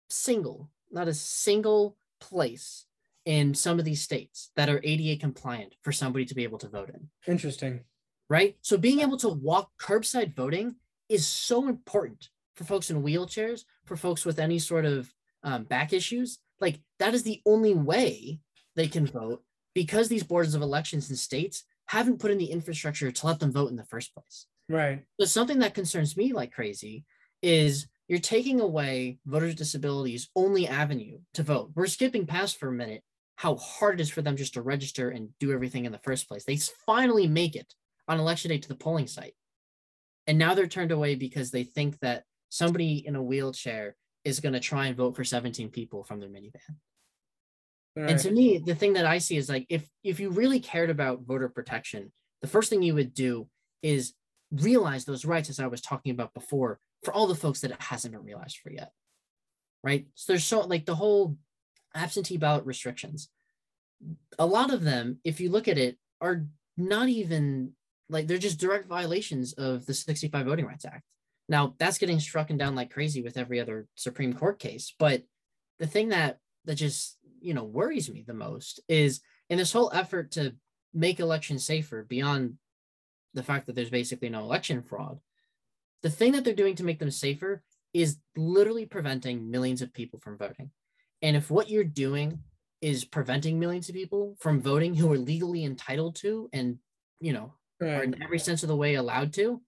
[0.10, 2.86] single, not a single place
[3.26, 6.70] in some of these states that are ADA compliant for somebody to be able to
[6.70, 7.10] vote in.
[7.32, 7.82] Interesting.
[8.30, 8.58] Right.
[8.62, 10.76] So being able to walk curbside voting
[11.10, 15.94] is so important for folks in wheelchairs, for folks with any sort of um, back
[15.94, 16.40] issues.
[16.60, 18.40] Like that is the only way
[18.76, 23.12] they can vote because these boards of elections in states haven't put in the infrastructure
[23.12, 24.46] to let them vote in the first place.
[24.68, 25.04] Right.
[25.20, 27.06] So something that concerns me like crazy
[27.42, 31.72] is you're taking away voters' disabilities' only avenue to vote.
[31.76, 33.04] We're skipping past for a minute
[33.36, 36.28] how hard it is for them just to register and do everything in the first
[36.28, 36.44] place.
[36.44, 37.74] They finally make it
[38.08, 39.36] on election day to the polling site.
[40.28, 43.96] And now they're turned away because they think that somebody in a wheelchair
[44.26, 46.76] is going to try and vote for 17 people from their minivan.
[47.96, 48.10] Right.
[48.10, 50.90] And to me, the thing that I see is like if if you really cared
[50.90, 53.48] about voter protection, the first thing you would do
[53.84, 54.14] is
[54.52, 57.82] realize those rights as I was talking about before for all the folks that it
[57.82, 58.92] hasn't been realized for yet.
[59.84, 60.08] Right.
[60.16, 61.38] So there's so like the whole
[61.96, 63.30] absentee ballot restrictions.
[64.38, 66.46] A lot of them, if you look at it, are
[66.78, 67.74] not even
[68.10, 71.04] like they're just direct violations of the 65 Voting Rights Act.
[71.48, 74.94] Now that's getting struck and down like crazy with every other Supreme Court case.
[75.00, 75.24] But
[75.80, 79.92] the thing that that just you know worries me the most is in this whole
[79.94, 80.56] effort to
[80.94, 82.56] make elections safer beyond
[83.34, 85.20] the fact that there's basically no election fraud
[86.02, 87.62] the thing that they're doing to make them safer
[87.94, 90.72] is literally preventing millions of people from voting
[91.22, 92.40] and if what you're doing
[92.82, 96.78] is preventing millions of people from voting who are legally entitled to and
[97.20, 97.90] you know right.
[97.90, 99.62] are in every sense of the way allowed to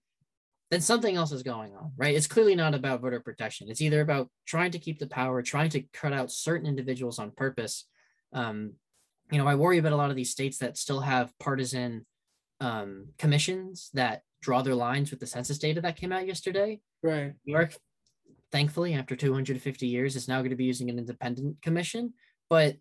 [0.72, 2.14] then something else is going on, right?
[2.14, 3.68] It's clearly not about voter protection.
[3.68, 7.30] It's either about trying to keep the power, trying to cut out certain individuals on
[7.30, 7.84] purpose.
[8.32, 8.72] Um,
[9.30, 12.06] you know, I worry about a lot of these states that still have partisan
[12.62, 16.80] um, commissions that draw their lines with the census data that came out yesterday.
[17.02, 17.34] Right.
[17.44, 17.76] New York,
[18.50, 22.14] thankfully, after 250 years, is now going to be using an independent commission.
[22.48, 22.76] But,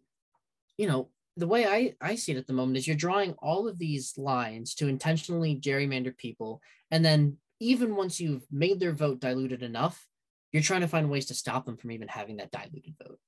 [0.77, 3.67] you know, the way I, I see it at the moment is you're drawing all
[3.67, 9.19] of these lines to intentionally gerrymander people and then even once you've made their vote
[9.19, 10.05] diluted enough,
[10.51, 13.19] you're trying to find ways to stop them from even having that diluted vote.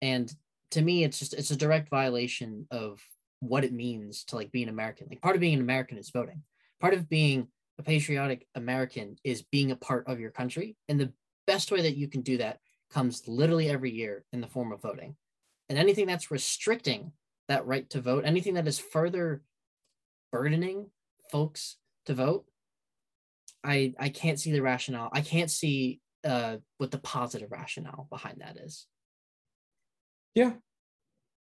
[0.00, 0.32] And
[0.72, 3.00] to me, it's just it's a direct violation of
[3.42, 5.08] what it means to like be an American.
[5.10, 6.42] Like part of being an American is voting.
[6.80, 10.76] Part of being a patriotic American is being a part of your country.
[10.88, 11.12] And the
[11.48, 12.60] best way that you can do that
[12.92, 15.16] comes literally every year in the form of voting.
[15.68, 17.12] And anything that's restricting
[17.48, 19.42] that right to vote, anything that is further
[20.30, 20.90] burdening
[21.32, 22.44] folks to vote,
[23.64, 25.10] I I can't see the rationale.
[25.12, 28.86] I can't see uh what the positive rationale behind that is.
[30.34, 30.52] Yeah,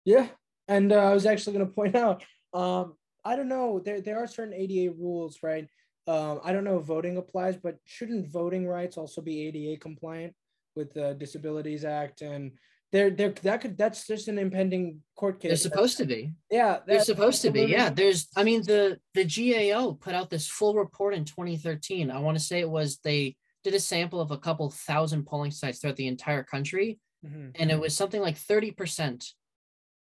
[0.04, 0.28] yeah,
[0.68, 2.24] and uh, I was actually going to point out.
[2.54, 3.80] Um, I don't know.
[3.80, 5.68] There there are certain ADA rules, right?
[6.08, 10.34] Um, I don't know if voting applies, but shouldn't voting rights also be ADA compliant
[10.76, 12.52] with the Disabilities Act and
[12.96, 15.50] there, there, that could, that's just an impending court case.
[15.50, 16.32] They're supposed to be.
[16.50, 17.64] Yeah, they're supposed to be.
[17.64, 18.30] Yeah, there's.
[18.38, 22.10] I mean, the the GAO put out this full report in 2013.
[22.10, 25.52] I want to say it was they did a sample of a couple thousand polling
[25.52, 27.50] sites throughout the entire country, mm-hmm.
[27.56, 29.26] and it was something like 30 percent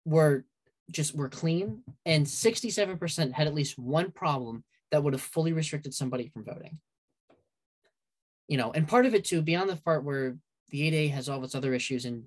[0.06, 0.46] were
[0.92, 5.54] just were clean, and 67 percent had at least one problem that would have fully
[5.54, 6.80] restricted somebody from voting.
[8.48, 10.38] You know, and part of it too, beyond the part where
[10.70, 12.26] the ADA has all of its other issues and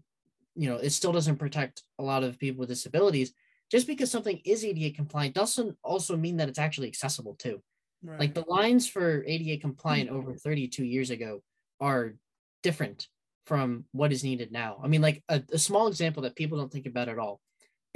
[0.57, 3.33] you know, it still doesn't protect a lot of people with disabilities.
[3.71, 7.63] Just because something is ADA compliant doesn't also mean that it's actually accessible too.
[8.03, 8.21] Right.
[8.21, 10.19] Like the lines for ADA compliant mm-hmm.
[10.19, 11.43] over 32 years ago
[11.81, 12.15] are
[12.63, 13.09] different
[13.45, 14.81] from what is needed now.
[14.83, 17.41] I mean, like a, a small example that people don't think about at all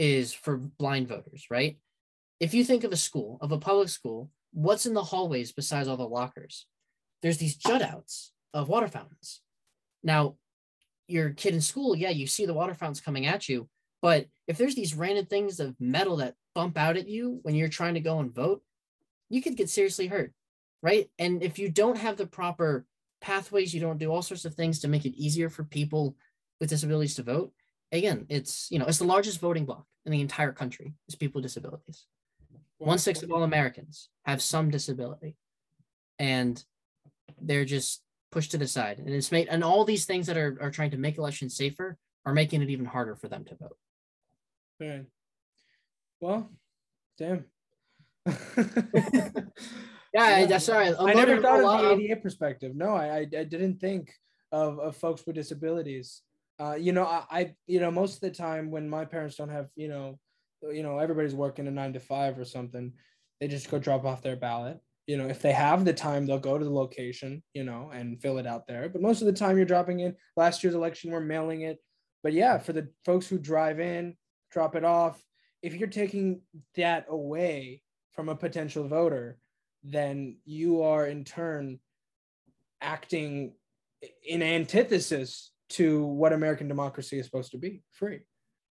[0.00, 1.76] is for blind voters, right?
[2.40, 5.88] If you think of a school, of a public school, what's in the hallways besides
[5.88, 6.66] all the lockers?
[7.20, 9.42] There's these jut outs of water fountains.
[10.02, 10.36] Now,
[11.06, 13.68] your kid in school, yeah, you see the water fountains coming at you.
[14.00, 17.68] But if there's these random things of metal that bump out at you when you're
[17.68, 18.62] trying to go and vote,
[19.28, 20.32] you could get seriously hurt,
[20.82, 21.10] right?
[21.18, 22.86] And if you don't have the proper
[23.20, 26.16] pathways, you don't do all sorts of things to make it easier for people
[26.58, 27.52] with disabilities to vote.
[27.92, 31.40] Again, it's you know it's the largest voting bloc in the entire country is people
[31.40, 32.06] with disabilities.
[32.78, 35.36] One sixth of all Americans have some disability,
[36.18, 36.62] and
[37.40, 38.98] they're just pushed to the side.
[38.98, 41.98] And it's made, and all these things that are, are trying to make elections safer
[42.24, 43.76] are making it even harder for them to vote.
[44.80, 45.06] Right.
[46.20, 46.50] Well,
[47.18, 47.44] damn.
[50.14, 50.58] yeah, yeah.
[50.58, 50.94] sorry.
[50.98, 52.74] i'm never thought of the ADA perspective.
[52.74, 54.12] No, I, I, I didn't think
[54.52, 56.22] of, of folks with disabilities.
[56.60, 59.48] Uh, you know, I, I, you know, most of the time when my parents don't
[59.48, 60.18] have, you know,
[60.62, 62.92] you know, everybody's working a nine to five or something,
[63.40, 64.78] they just go drop off their ballot
[65.10, 68.22] you know, if they have the time, they'll go to the location, you know, and
[68.22, 68.88] fill it out there.
[68.88, 70.14] But most of the time, you're dropping in.
[70.36, 71.78] Last year's election, we're mailing it.
[72.22, 74.16] But yeah, for the folks who drive in,
[74.52, 75.20] drop it off.
[75.62, 76.42] If you're taking
[76.76, 79.36] that away from a potential voter,
[79.82, 81.80] then you are in turn
[82.80, 83.54] acting
[84.24, 88.20] in antithesis to what American democracy is supposed to be free,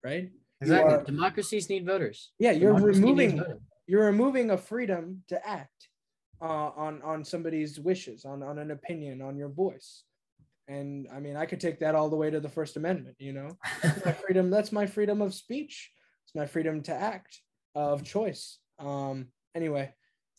[0.04, 0.30] right?
[0.60, 0.94] Exactly.
[0.94, 2.32] Are, Democracies need voters.
[2.38, 3.42] Yeah, you're Democracy removing
[3.86, 5.88] you're removing a freedom to act
[6.40, 10.04] uh, on on somebody's wishes, on on an opinion, on your voice.
[10.66, 13.16] And I mean, I could take that all the way to the First Amendment.
[13.18, 14.50] You know, that's my freedom.
[14.50, 15.90] That's my freedom of speech.
[16.26, 17.40] It's my freedom to act
[17.74, 18.58] of choice.
[18.78, 19.94] Um, anyway,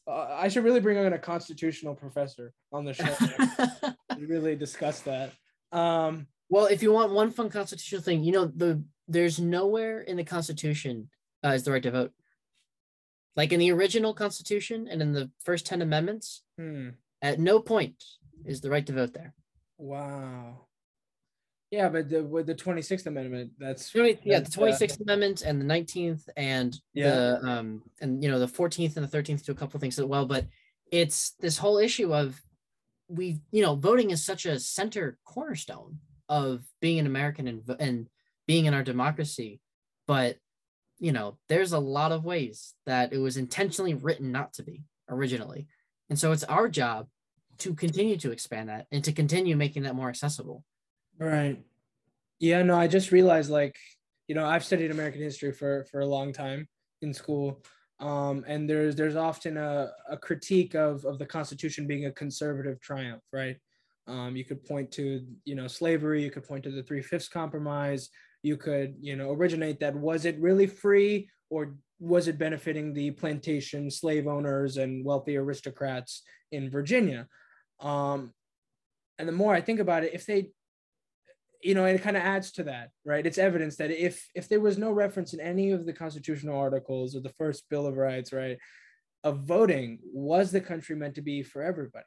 [0.07, 3.15] uh, I should really bring on a constitutional professor on the show.
[4.09, 5.31] And really discuss that.
[5.71, 10.17] Um, well, if you want one fun constitutional thing, you know, the there's nowhere in
[10.17, 11.09] the Constitution
[11.43, 12.11] uh, is the right to vote.
[13.35, 16.89] Like in the original Constitution and in the first 10 amendments, hmm.
[17.21, 18.03] at no point
[18.45, 19.33] is the right to vote there.
[19.77, 20.65] Wow.
[21.71, 25.61] Yeah, but the, with the 26th Amendment, that's 20, yeah, the 26th uh, Amendment and
[25.61, 27.09] the 19th and yeah.
[27.11, 30.05] the um and you know the 14th and the 13th do a couple things as
[30.05, 30.47] well, but
[30.91, 32.41] it's this whole issue of
[33.07, 35.99] we you know voting is such a center cornerstone
[36.29, 38.07] of being an American and and
[38.47, 39.59] being in our democracy,
[40.07, 40.37] but
[40.99, 44.83] you know there's a lot of ways that it was intentionally written not to be
[45.09, 45.67] originally,
[46.09, 47.07] and so it's our job
[47.59, 50.63] to continue to expand that and to continue making that more accessible.
[51.19, 51.61] Right.
[52.39, 53.75] Yeah, no, I just realized like,
[54.27, 56.67] you know, I've studied American history for for a long time
[57.01, 57.61] in school.
[57.99, 62.79] Um, and there's there's often a, a critique of, of the Constitution being a conservative
[62.79, 63.57] triumph, right?
[64.09, 67.29] Um, you could point to you know slavery, you could point to the Three Fifths
[67.29, 68.09] Compromise,
[68.43, 69.95] you could you know originate that.
[69.95, 76.23] Was it really free, or was it benefiting the plantation slave owners and wealthy aristocrats
[76.51, 77.27] in Virginia?
[77.79, 78.33] Um,
[79.17, 80.51] and the more I think about it, if they
[81.61, 83.25] you know, it kind of adds to that, right?
[83.25, 87.15] It's evidence that if if there was no reference in any of the constitutional articles
[87.15, 88.57] or the first Bill of Rights, right,
[89.23, 92.05] of voting, was the country meant to be for everybody?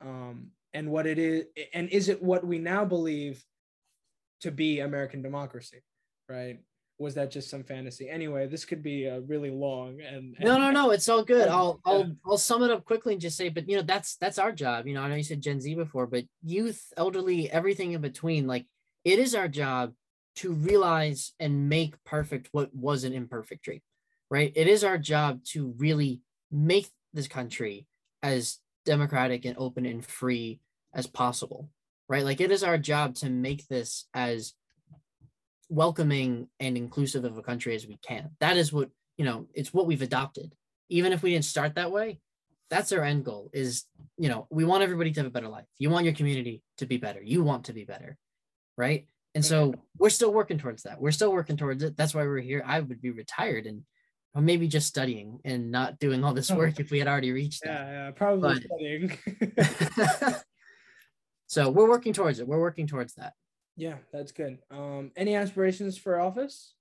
[0.00, 3.44] Um, and what it is, and is it what we now believe
[4.42, 5.82] to be American democracy,
[6.28, 6.60] right?
[7.00, 8.08] Was that just some fantasy?
[8.08, 10.90] Anyway, this could be a really long and, and no, no, no.
[10.90, 11.48] It's all good.
[11.58, 14.38] I'll I'll I'll sum it up quickly and just say, but you know, that's that's
[14.38, 14.86] our job.
[14.86, 18.46] You know, I know you said Gen Z before, but youth, elderly, everything in between,
[18.46, 18.66] like
[19.04, 19.94] it is our job
[20.36, 23.80] to realize and make perfect what was an imperfect dream,
[24.30, 24.52] right?
[24.54, 26.20] It is our job to really
[26.52, 27.86] make this country
[28.22, 30.60] as democratic and open and free
[30.94, 31.68] as possible,
[32.08, 32.24] right?
[32.24, 34.54] Like it is our job to make this as
[35.68, 38.30] welcoming and inclusive of a country as we can.
[38.40, 40.54] That is what, you know, it's what we've adopted.
[40.88, 42.20] Even if we didn't start that way,
[42.70, 43.84] that's our end goal is,
[44.16, 45.66] you know, we want everybody to have a better life.
[45.78, 47.22] You want your community to be better.
[47.22, 48.18] You want to be better
[48.78, 49.06] right?
[49.34, 49.80] And so mm-hmm.
[49.98, 50.98] we're still working towards that.
[50.98, 51.96] We're still working towards it.
[51.98, 52.62] That's why we're here.
[52.64, 53.82] I would be retired and
[54.34, 56.56] or maybe just studying and not doing all this oh.
[56.56, 57.70] work if we had already reached that.
[57.70, 59.18] Yeah, yeah probably but, studying.
[61.58, 62.46] so we're working towards it.
[62.46, 63.32] We're working towards that.
[63.76, 64.58] Yeah, that's good.
[64.70, 66.74] Um, any aspirations for office?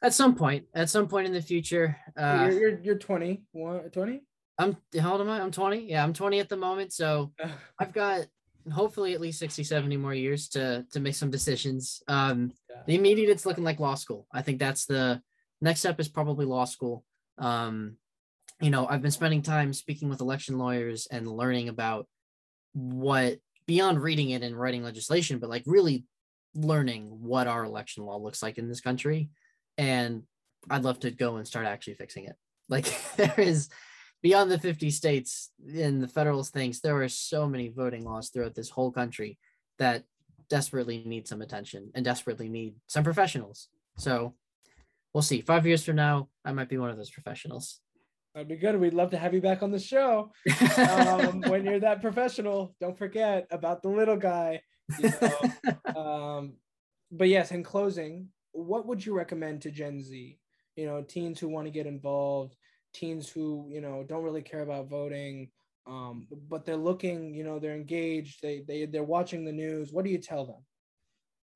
[0.00, 1.98] At some point, at some point in the future.
[2.16, 3.42] Uh, you're, you're, you're 20,
[3.92, 4.22] 20?
[4.58, 5.38] I'm, how old am I?
[5.38, 5.86] I'm 20.
[5.86, 6.94] Yeah, I'm 20 at the moment.
[6.94, 7.32] So
[7.78, 8.24] I've got
[8.72, 12.80] hopefully at least 60 70 more years to to make some decisions um yeah.
[12.86, 15.20] the immediate it's looking like law school i think that's the
[15.60, 17.04] next step is probably law school
[17.36, 17.98] um
[18.62, 22.06] you know i've been spending time speaking with election lawyers and learning about
[22.72, 26.04] what beyond reading it and writing legislation but like really
[26.54, 29.30] learning what our election law looks like in this country
[29.78, 30.22] and
[30.70, 32.36] i'd love to go and start actually fixing it
[32.68, 33.68] like there is
[34.24, 38.54] beyond the 50 states in the federalist things, there are so many voting laws throughout
[38.54, 39.36] this whole country
[39.78, 40.04] that
[40.48, 43.68] desperately need some attention and desperately need some professionals.
[43.98, 44.34] So
[45.12, 45.42] we'll see.
[45.42, 47.80] Five years from now, I might be one of those professionals.
[48.34, 48.78] That'd be good.
[48.80, 50.32] We'd love to have you back on the show.
[50.76, 54.60] Um, when you're that professional, don't forget about the little guy.
[54.98, 56.00] You know?
[56.00, 56.54] um,
[57.12, 60.38] but yes, in closing, what would you recommend to Gen Z?
[60.74, 62.56] You know, teens who want to get involved,
[62.94, 65.50] teens who you know don't really care about voting
[65.86, 70.04] um, but they're looking you know they're engaged they, they they're watching the news what
[70.04, 70.64] do you tell them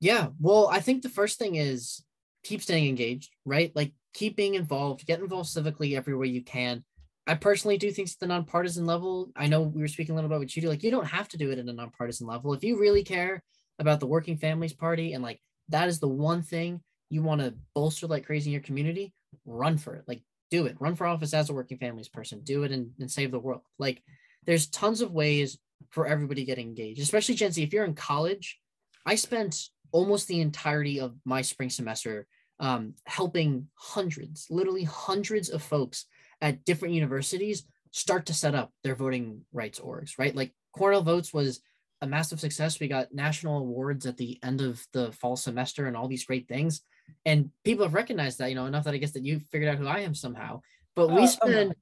[0.00, 2.04] yeah well i think the first thing is
[2.44, 6.84] keep staying engaged right like keep being involved get involved civically every way you can
[7.26, 10.28] i personally do things at the nonpartisan level i know we were speaking a little
[10.28, 12.26] bit about what you do like you don't have to do it at a nonpartisan
[12.26, 13.42] level if you really care
[13.78, 16.80] about the working families party and like that is the one thing
[17.10, 19.12] you want to bolster like crazy in your community
[19.44, 20.76] run for it like do it.
[20.80, 22.40] Run for office as a working families person.
[22.42, 23.62] Do it and, and save the world.
[23.78, 24.02] Like
[24.46, 25.58] there's tons of ways
[25.90, 27.62] for everybody to get engaged, especially Gen Z.
[27.62, 28.58] If you're in college,
[29.06, 29.60] I spent
[29.92, 32.26] almost the entirety of my spring semester
[32.60, 36.06] um, helping hundreds, literally hundreds of folks
[36.40, 40.34] at different universities start to set up their voting rights orgs, right?
[40.34, 41.60] Like Cornell Votes was
[42.00, 42.78] a massive success.
[42.78, 46.48] We got national awards at the end of the fall semester and all these great
[46.48, 46.82] things.
[47.24, 49.78] And people have recognized that, you know, enough that I guess that you figured out
[49.78, 50.60] who I am somehow.
[50.94, 51.74] But we spend,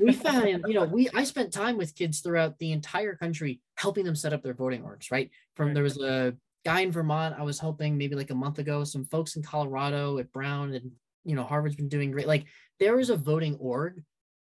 [0.00, 4.04] we found, you know, we I spent time with kids throughout the entire country helping
[4.04, 5.30] them set up their voting orgs, right?
[5.56, 6.34] From there was a
[6.64, 10.18] guy in Vermont I was helping maybe like a month ago, some folks in Colorado
[10.18, 10.92] at Brown and
[11.24, 12.26] you know Harvard's been doing great.
[12.26, 12.46] Like
[12.78, 14.02] there is a voting org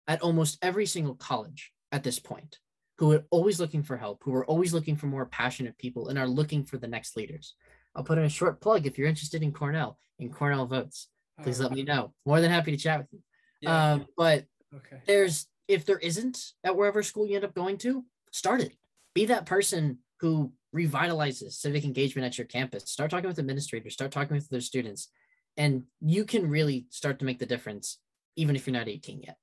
[0.07, 2.59] at almost every single college at this point
[2.97, 6.17] who are always looking for help, who are always looking for more passionate people and
[6.17, 7.55] are looking for the next leaders.
[7.95, 11.09] I'll put in a short plug if you're interested in Cornell, in Cornell votes.
[11.43, 12.13] Please let me know.
[12.25, 13.19] More than happy to chat with you.
[13.61, 13.93] Yeah.
[13.93, 15.01] Um, but okay.
[15.05, 18.73] there's if there isn't at wherever school you end up going to, start it.
[19.13, 22.83] Be that person who revitalizes civic engagement at your campus.
[22.91, 25.09] Start talking with administrators, start talking with their students,
[25.57, 27.99] and you can really start to make the difference,
[28.35, 29.37] even if you're not 18 yet.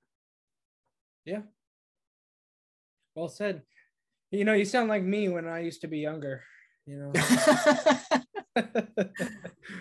[1.24, 1.42] Yeah.
[3.14, 3.62] Well said.
[4.30, 6.42] You know, you sound like me when I used to be younger,
[6.86, 7.12] you know.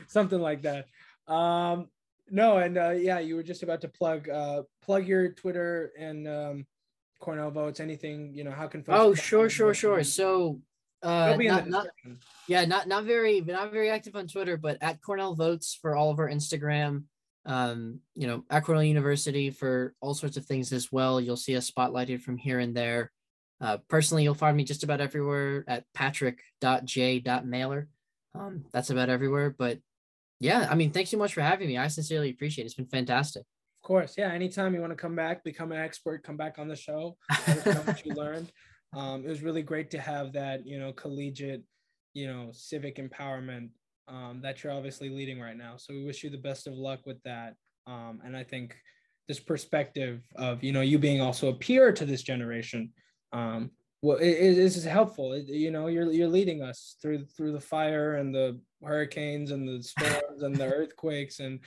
[0.08, 0.86] Something like that.
[1.28, 1.88] Um
[2.30, 6.28] no, and uh yeah, you were just about to plug uh plug your Twitter and
[6.28, 6.66] um
[7.20, 10.04] Cornell votes, anything, you know, how can folks Oh, sure, sure, sure.
[10.04, 10.60] So
[11.04, 11.88] uh not, not,
[12.48, 16.12] yeah, not not very not very active on Twitter, but at Cornell votes for all
[16.12, 17.04] of our Instagram
[17.46, 21.20] um, you know, at Cornell University for all sorts of things as well.
[21.20, 23.12] You'll see us spotlighted from here and there.
[23.60, 27.88] Uh, personally, you'll find me just about everywhere at patrick.j.mehler.
[28.34, 29.54] Um, that's about everywhere.
[29.58, 29.80] But
[30.40, 31.78] yeah, I mean, thanks so much for having me.
[31.78, 32.68] I sincerely appreciate it.
[32.68, 33.42] It's been fantastic.
[33.42, 34.16] Of course.
[34.18, 34.32] Yeah.
[34.32, 38.06] Anytime you want to come back, become an expert, come back on the show, what
[38.06, 38.52] you learned.
[38.94, 41.64] Um, it was really great to have that, you know, collegiate,
[42.14, 43.70] you know, civic empowerment
[44.08, 45.78] um, that you're obviously leading right now.
[45.78, 47.56] So we wish you the best of luck with that.
[47.88, 48.76] Um, and I think
[49.28, 52.92] this perspective of you know you being also a peer to this generation,
[53.32, 53.72] um,
[54.02, 55.34] well, it, it is helpful.
[55.34, 59.68] It, you know, you're you're leading us through through the fire and the hurricanes and
[59.68, 61.60] the storms and the earthquakes and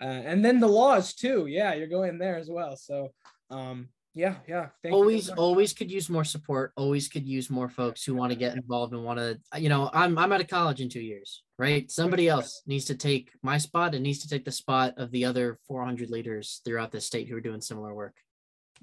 [0.00, 1.46] uh, and then the laws too.
[1.46, 2.76] Yeah, you're going there as well.
[2.76, 3.12] So
[3.50, 8.02] um, yeah yeah Thank always always could use more support always could use more folks
[8.02, 10.80] who want to get involved and want to you know i'm i'm out of college
[10.80, 11.90] in two years right?
[11.90, 15.24] Somebody else needs to take my spot and needs to take the spot of the
[15.24, 18.14] other 400 leaders throughout the state who are doing similar work.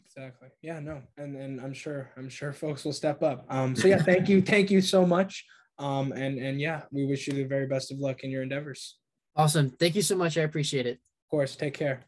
[0.05, 3.45] Exactly yeah no and and i'm sure i'm sure folks will step up.
[3.49, 5.45] Um so yeah thank you thank you so much.
[5.79, 8.97] Um and and yeah we wish you the very best of luck in your endeavors.
[9.35, 10.95] Awesome thank you so much i appreciate it.
[10.95, 12.01] Of course take care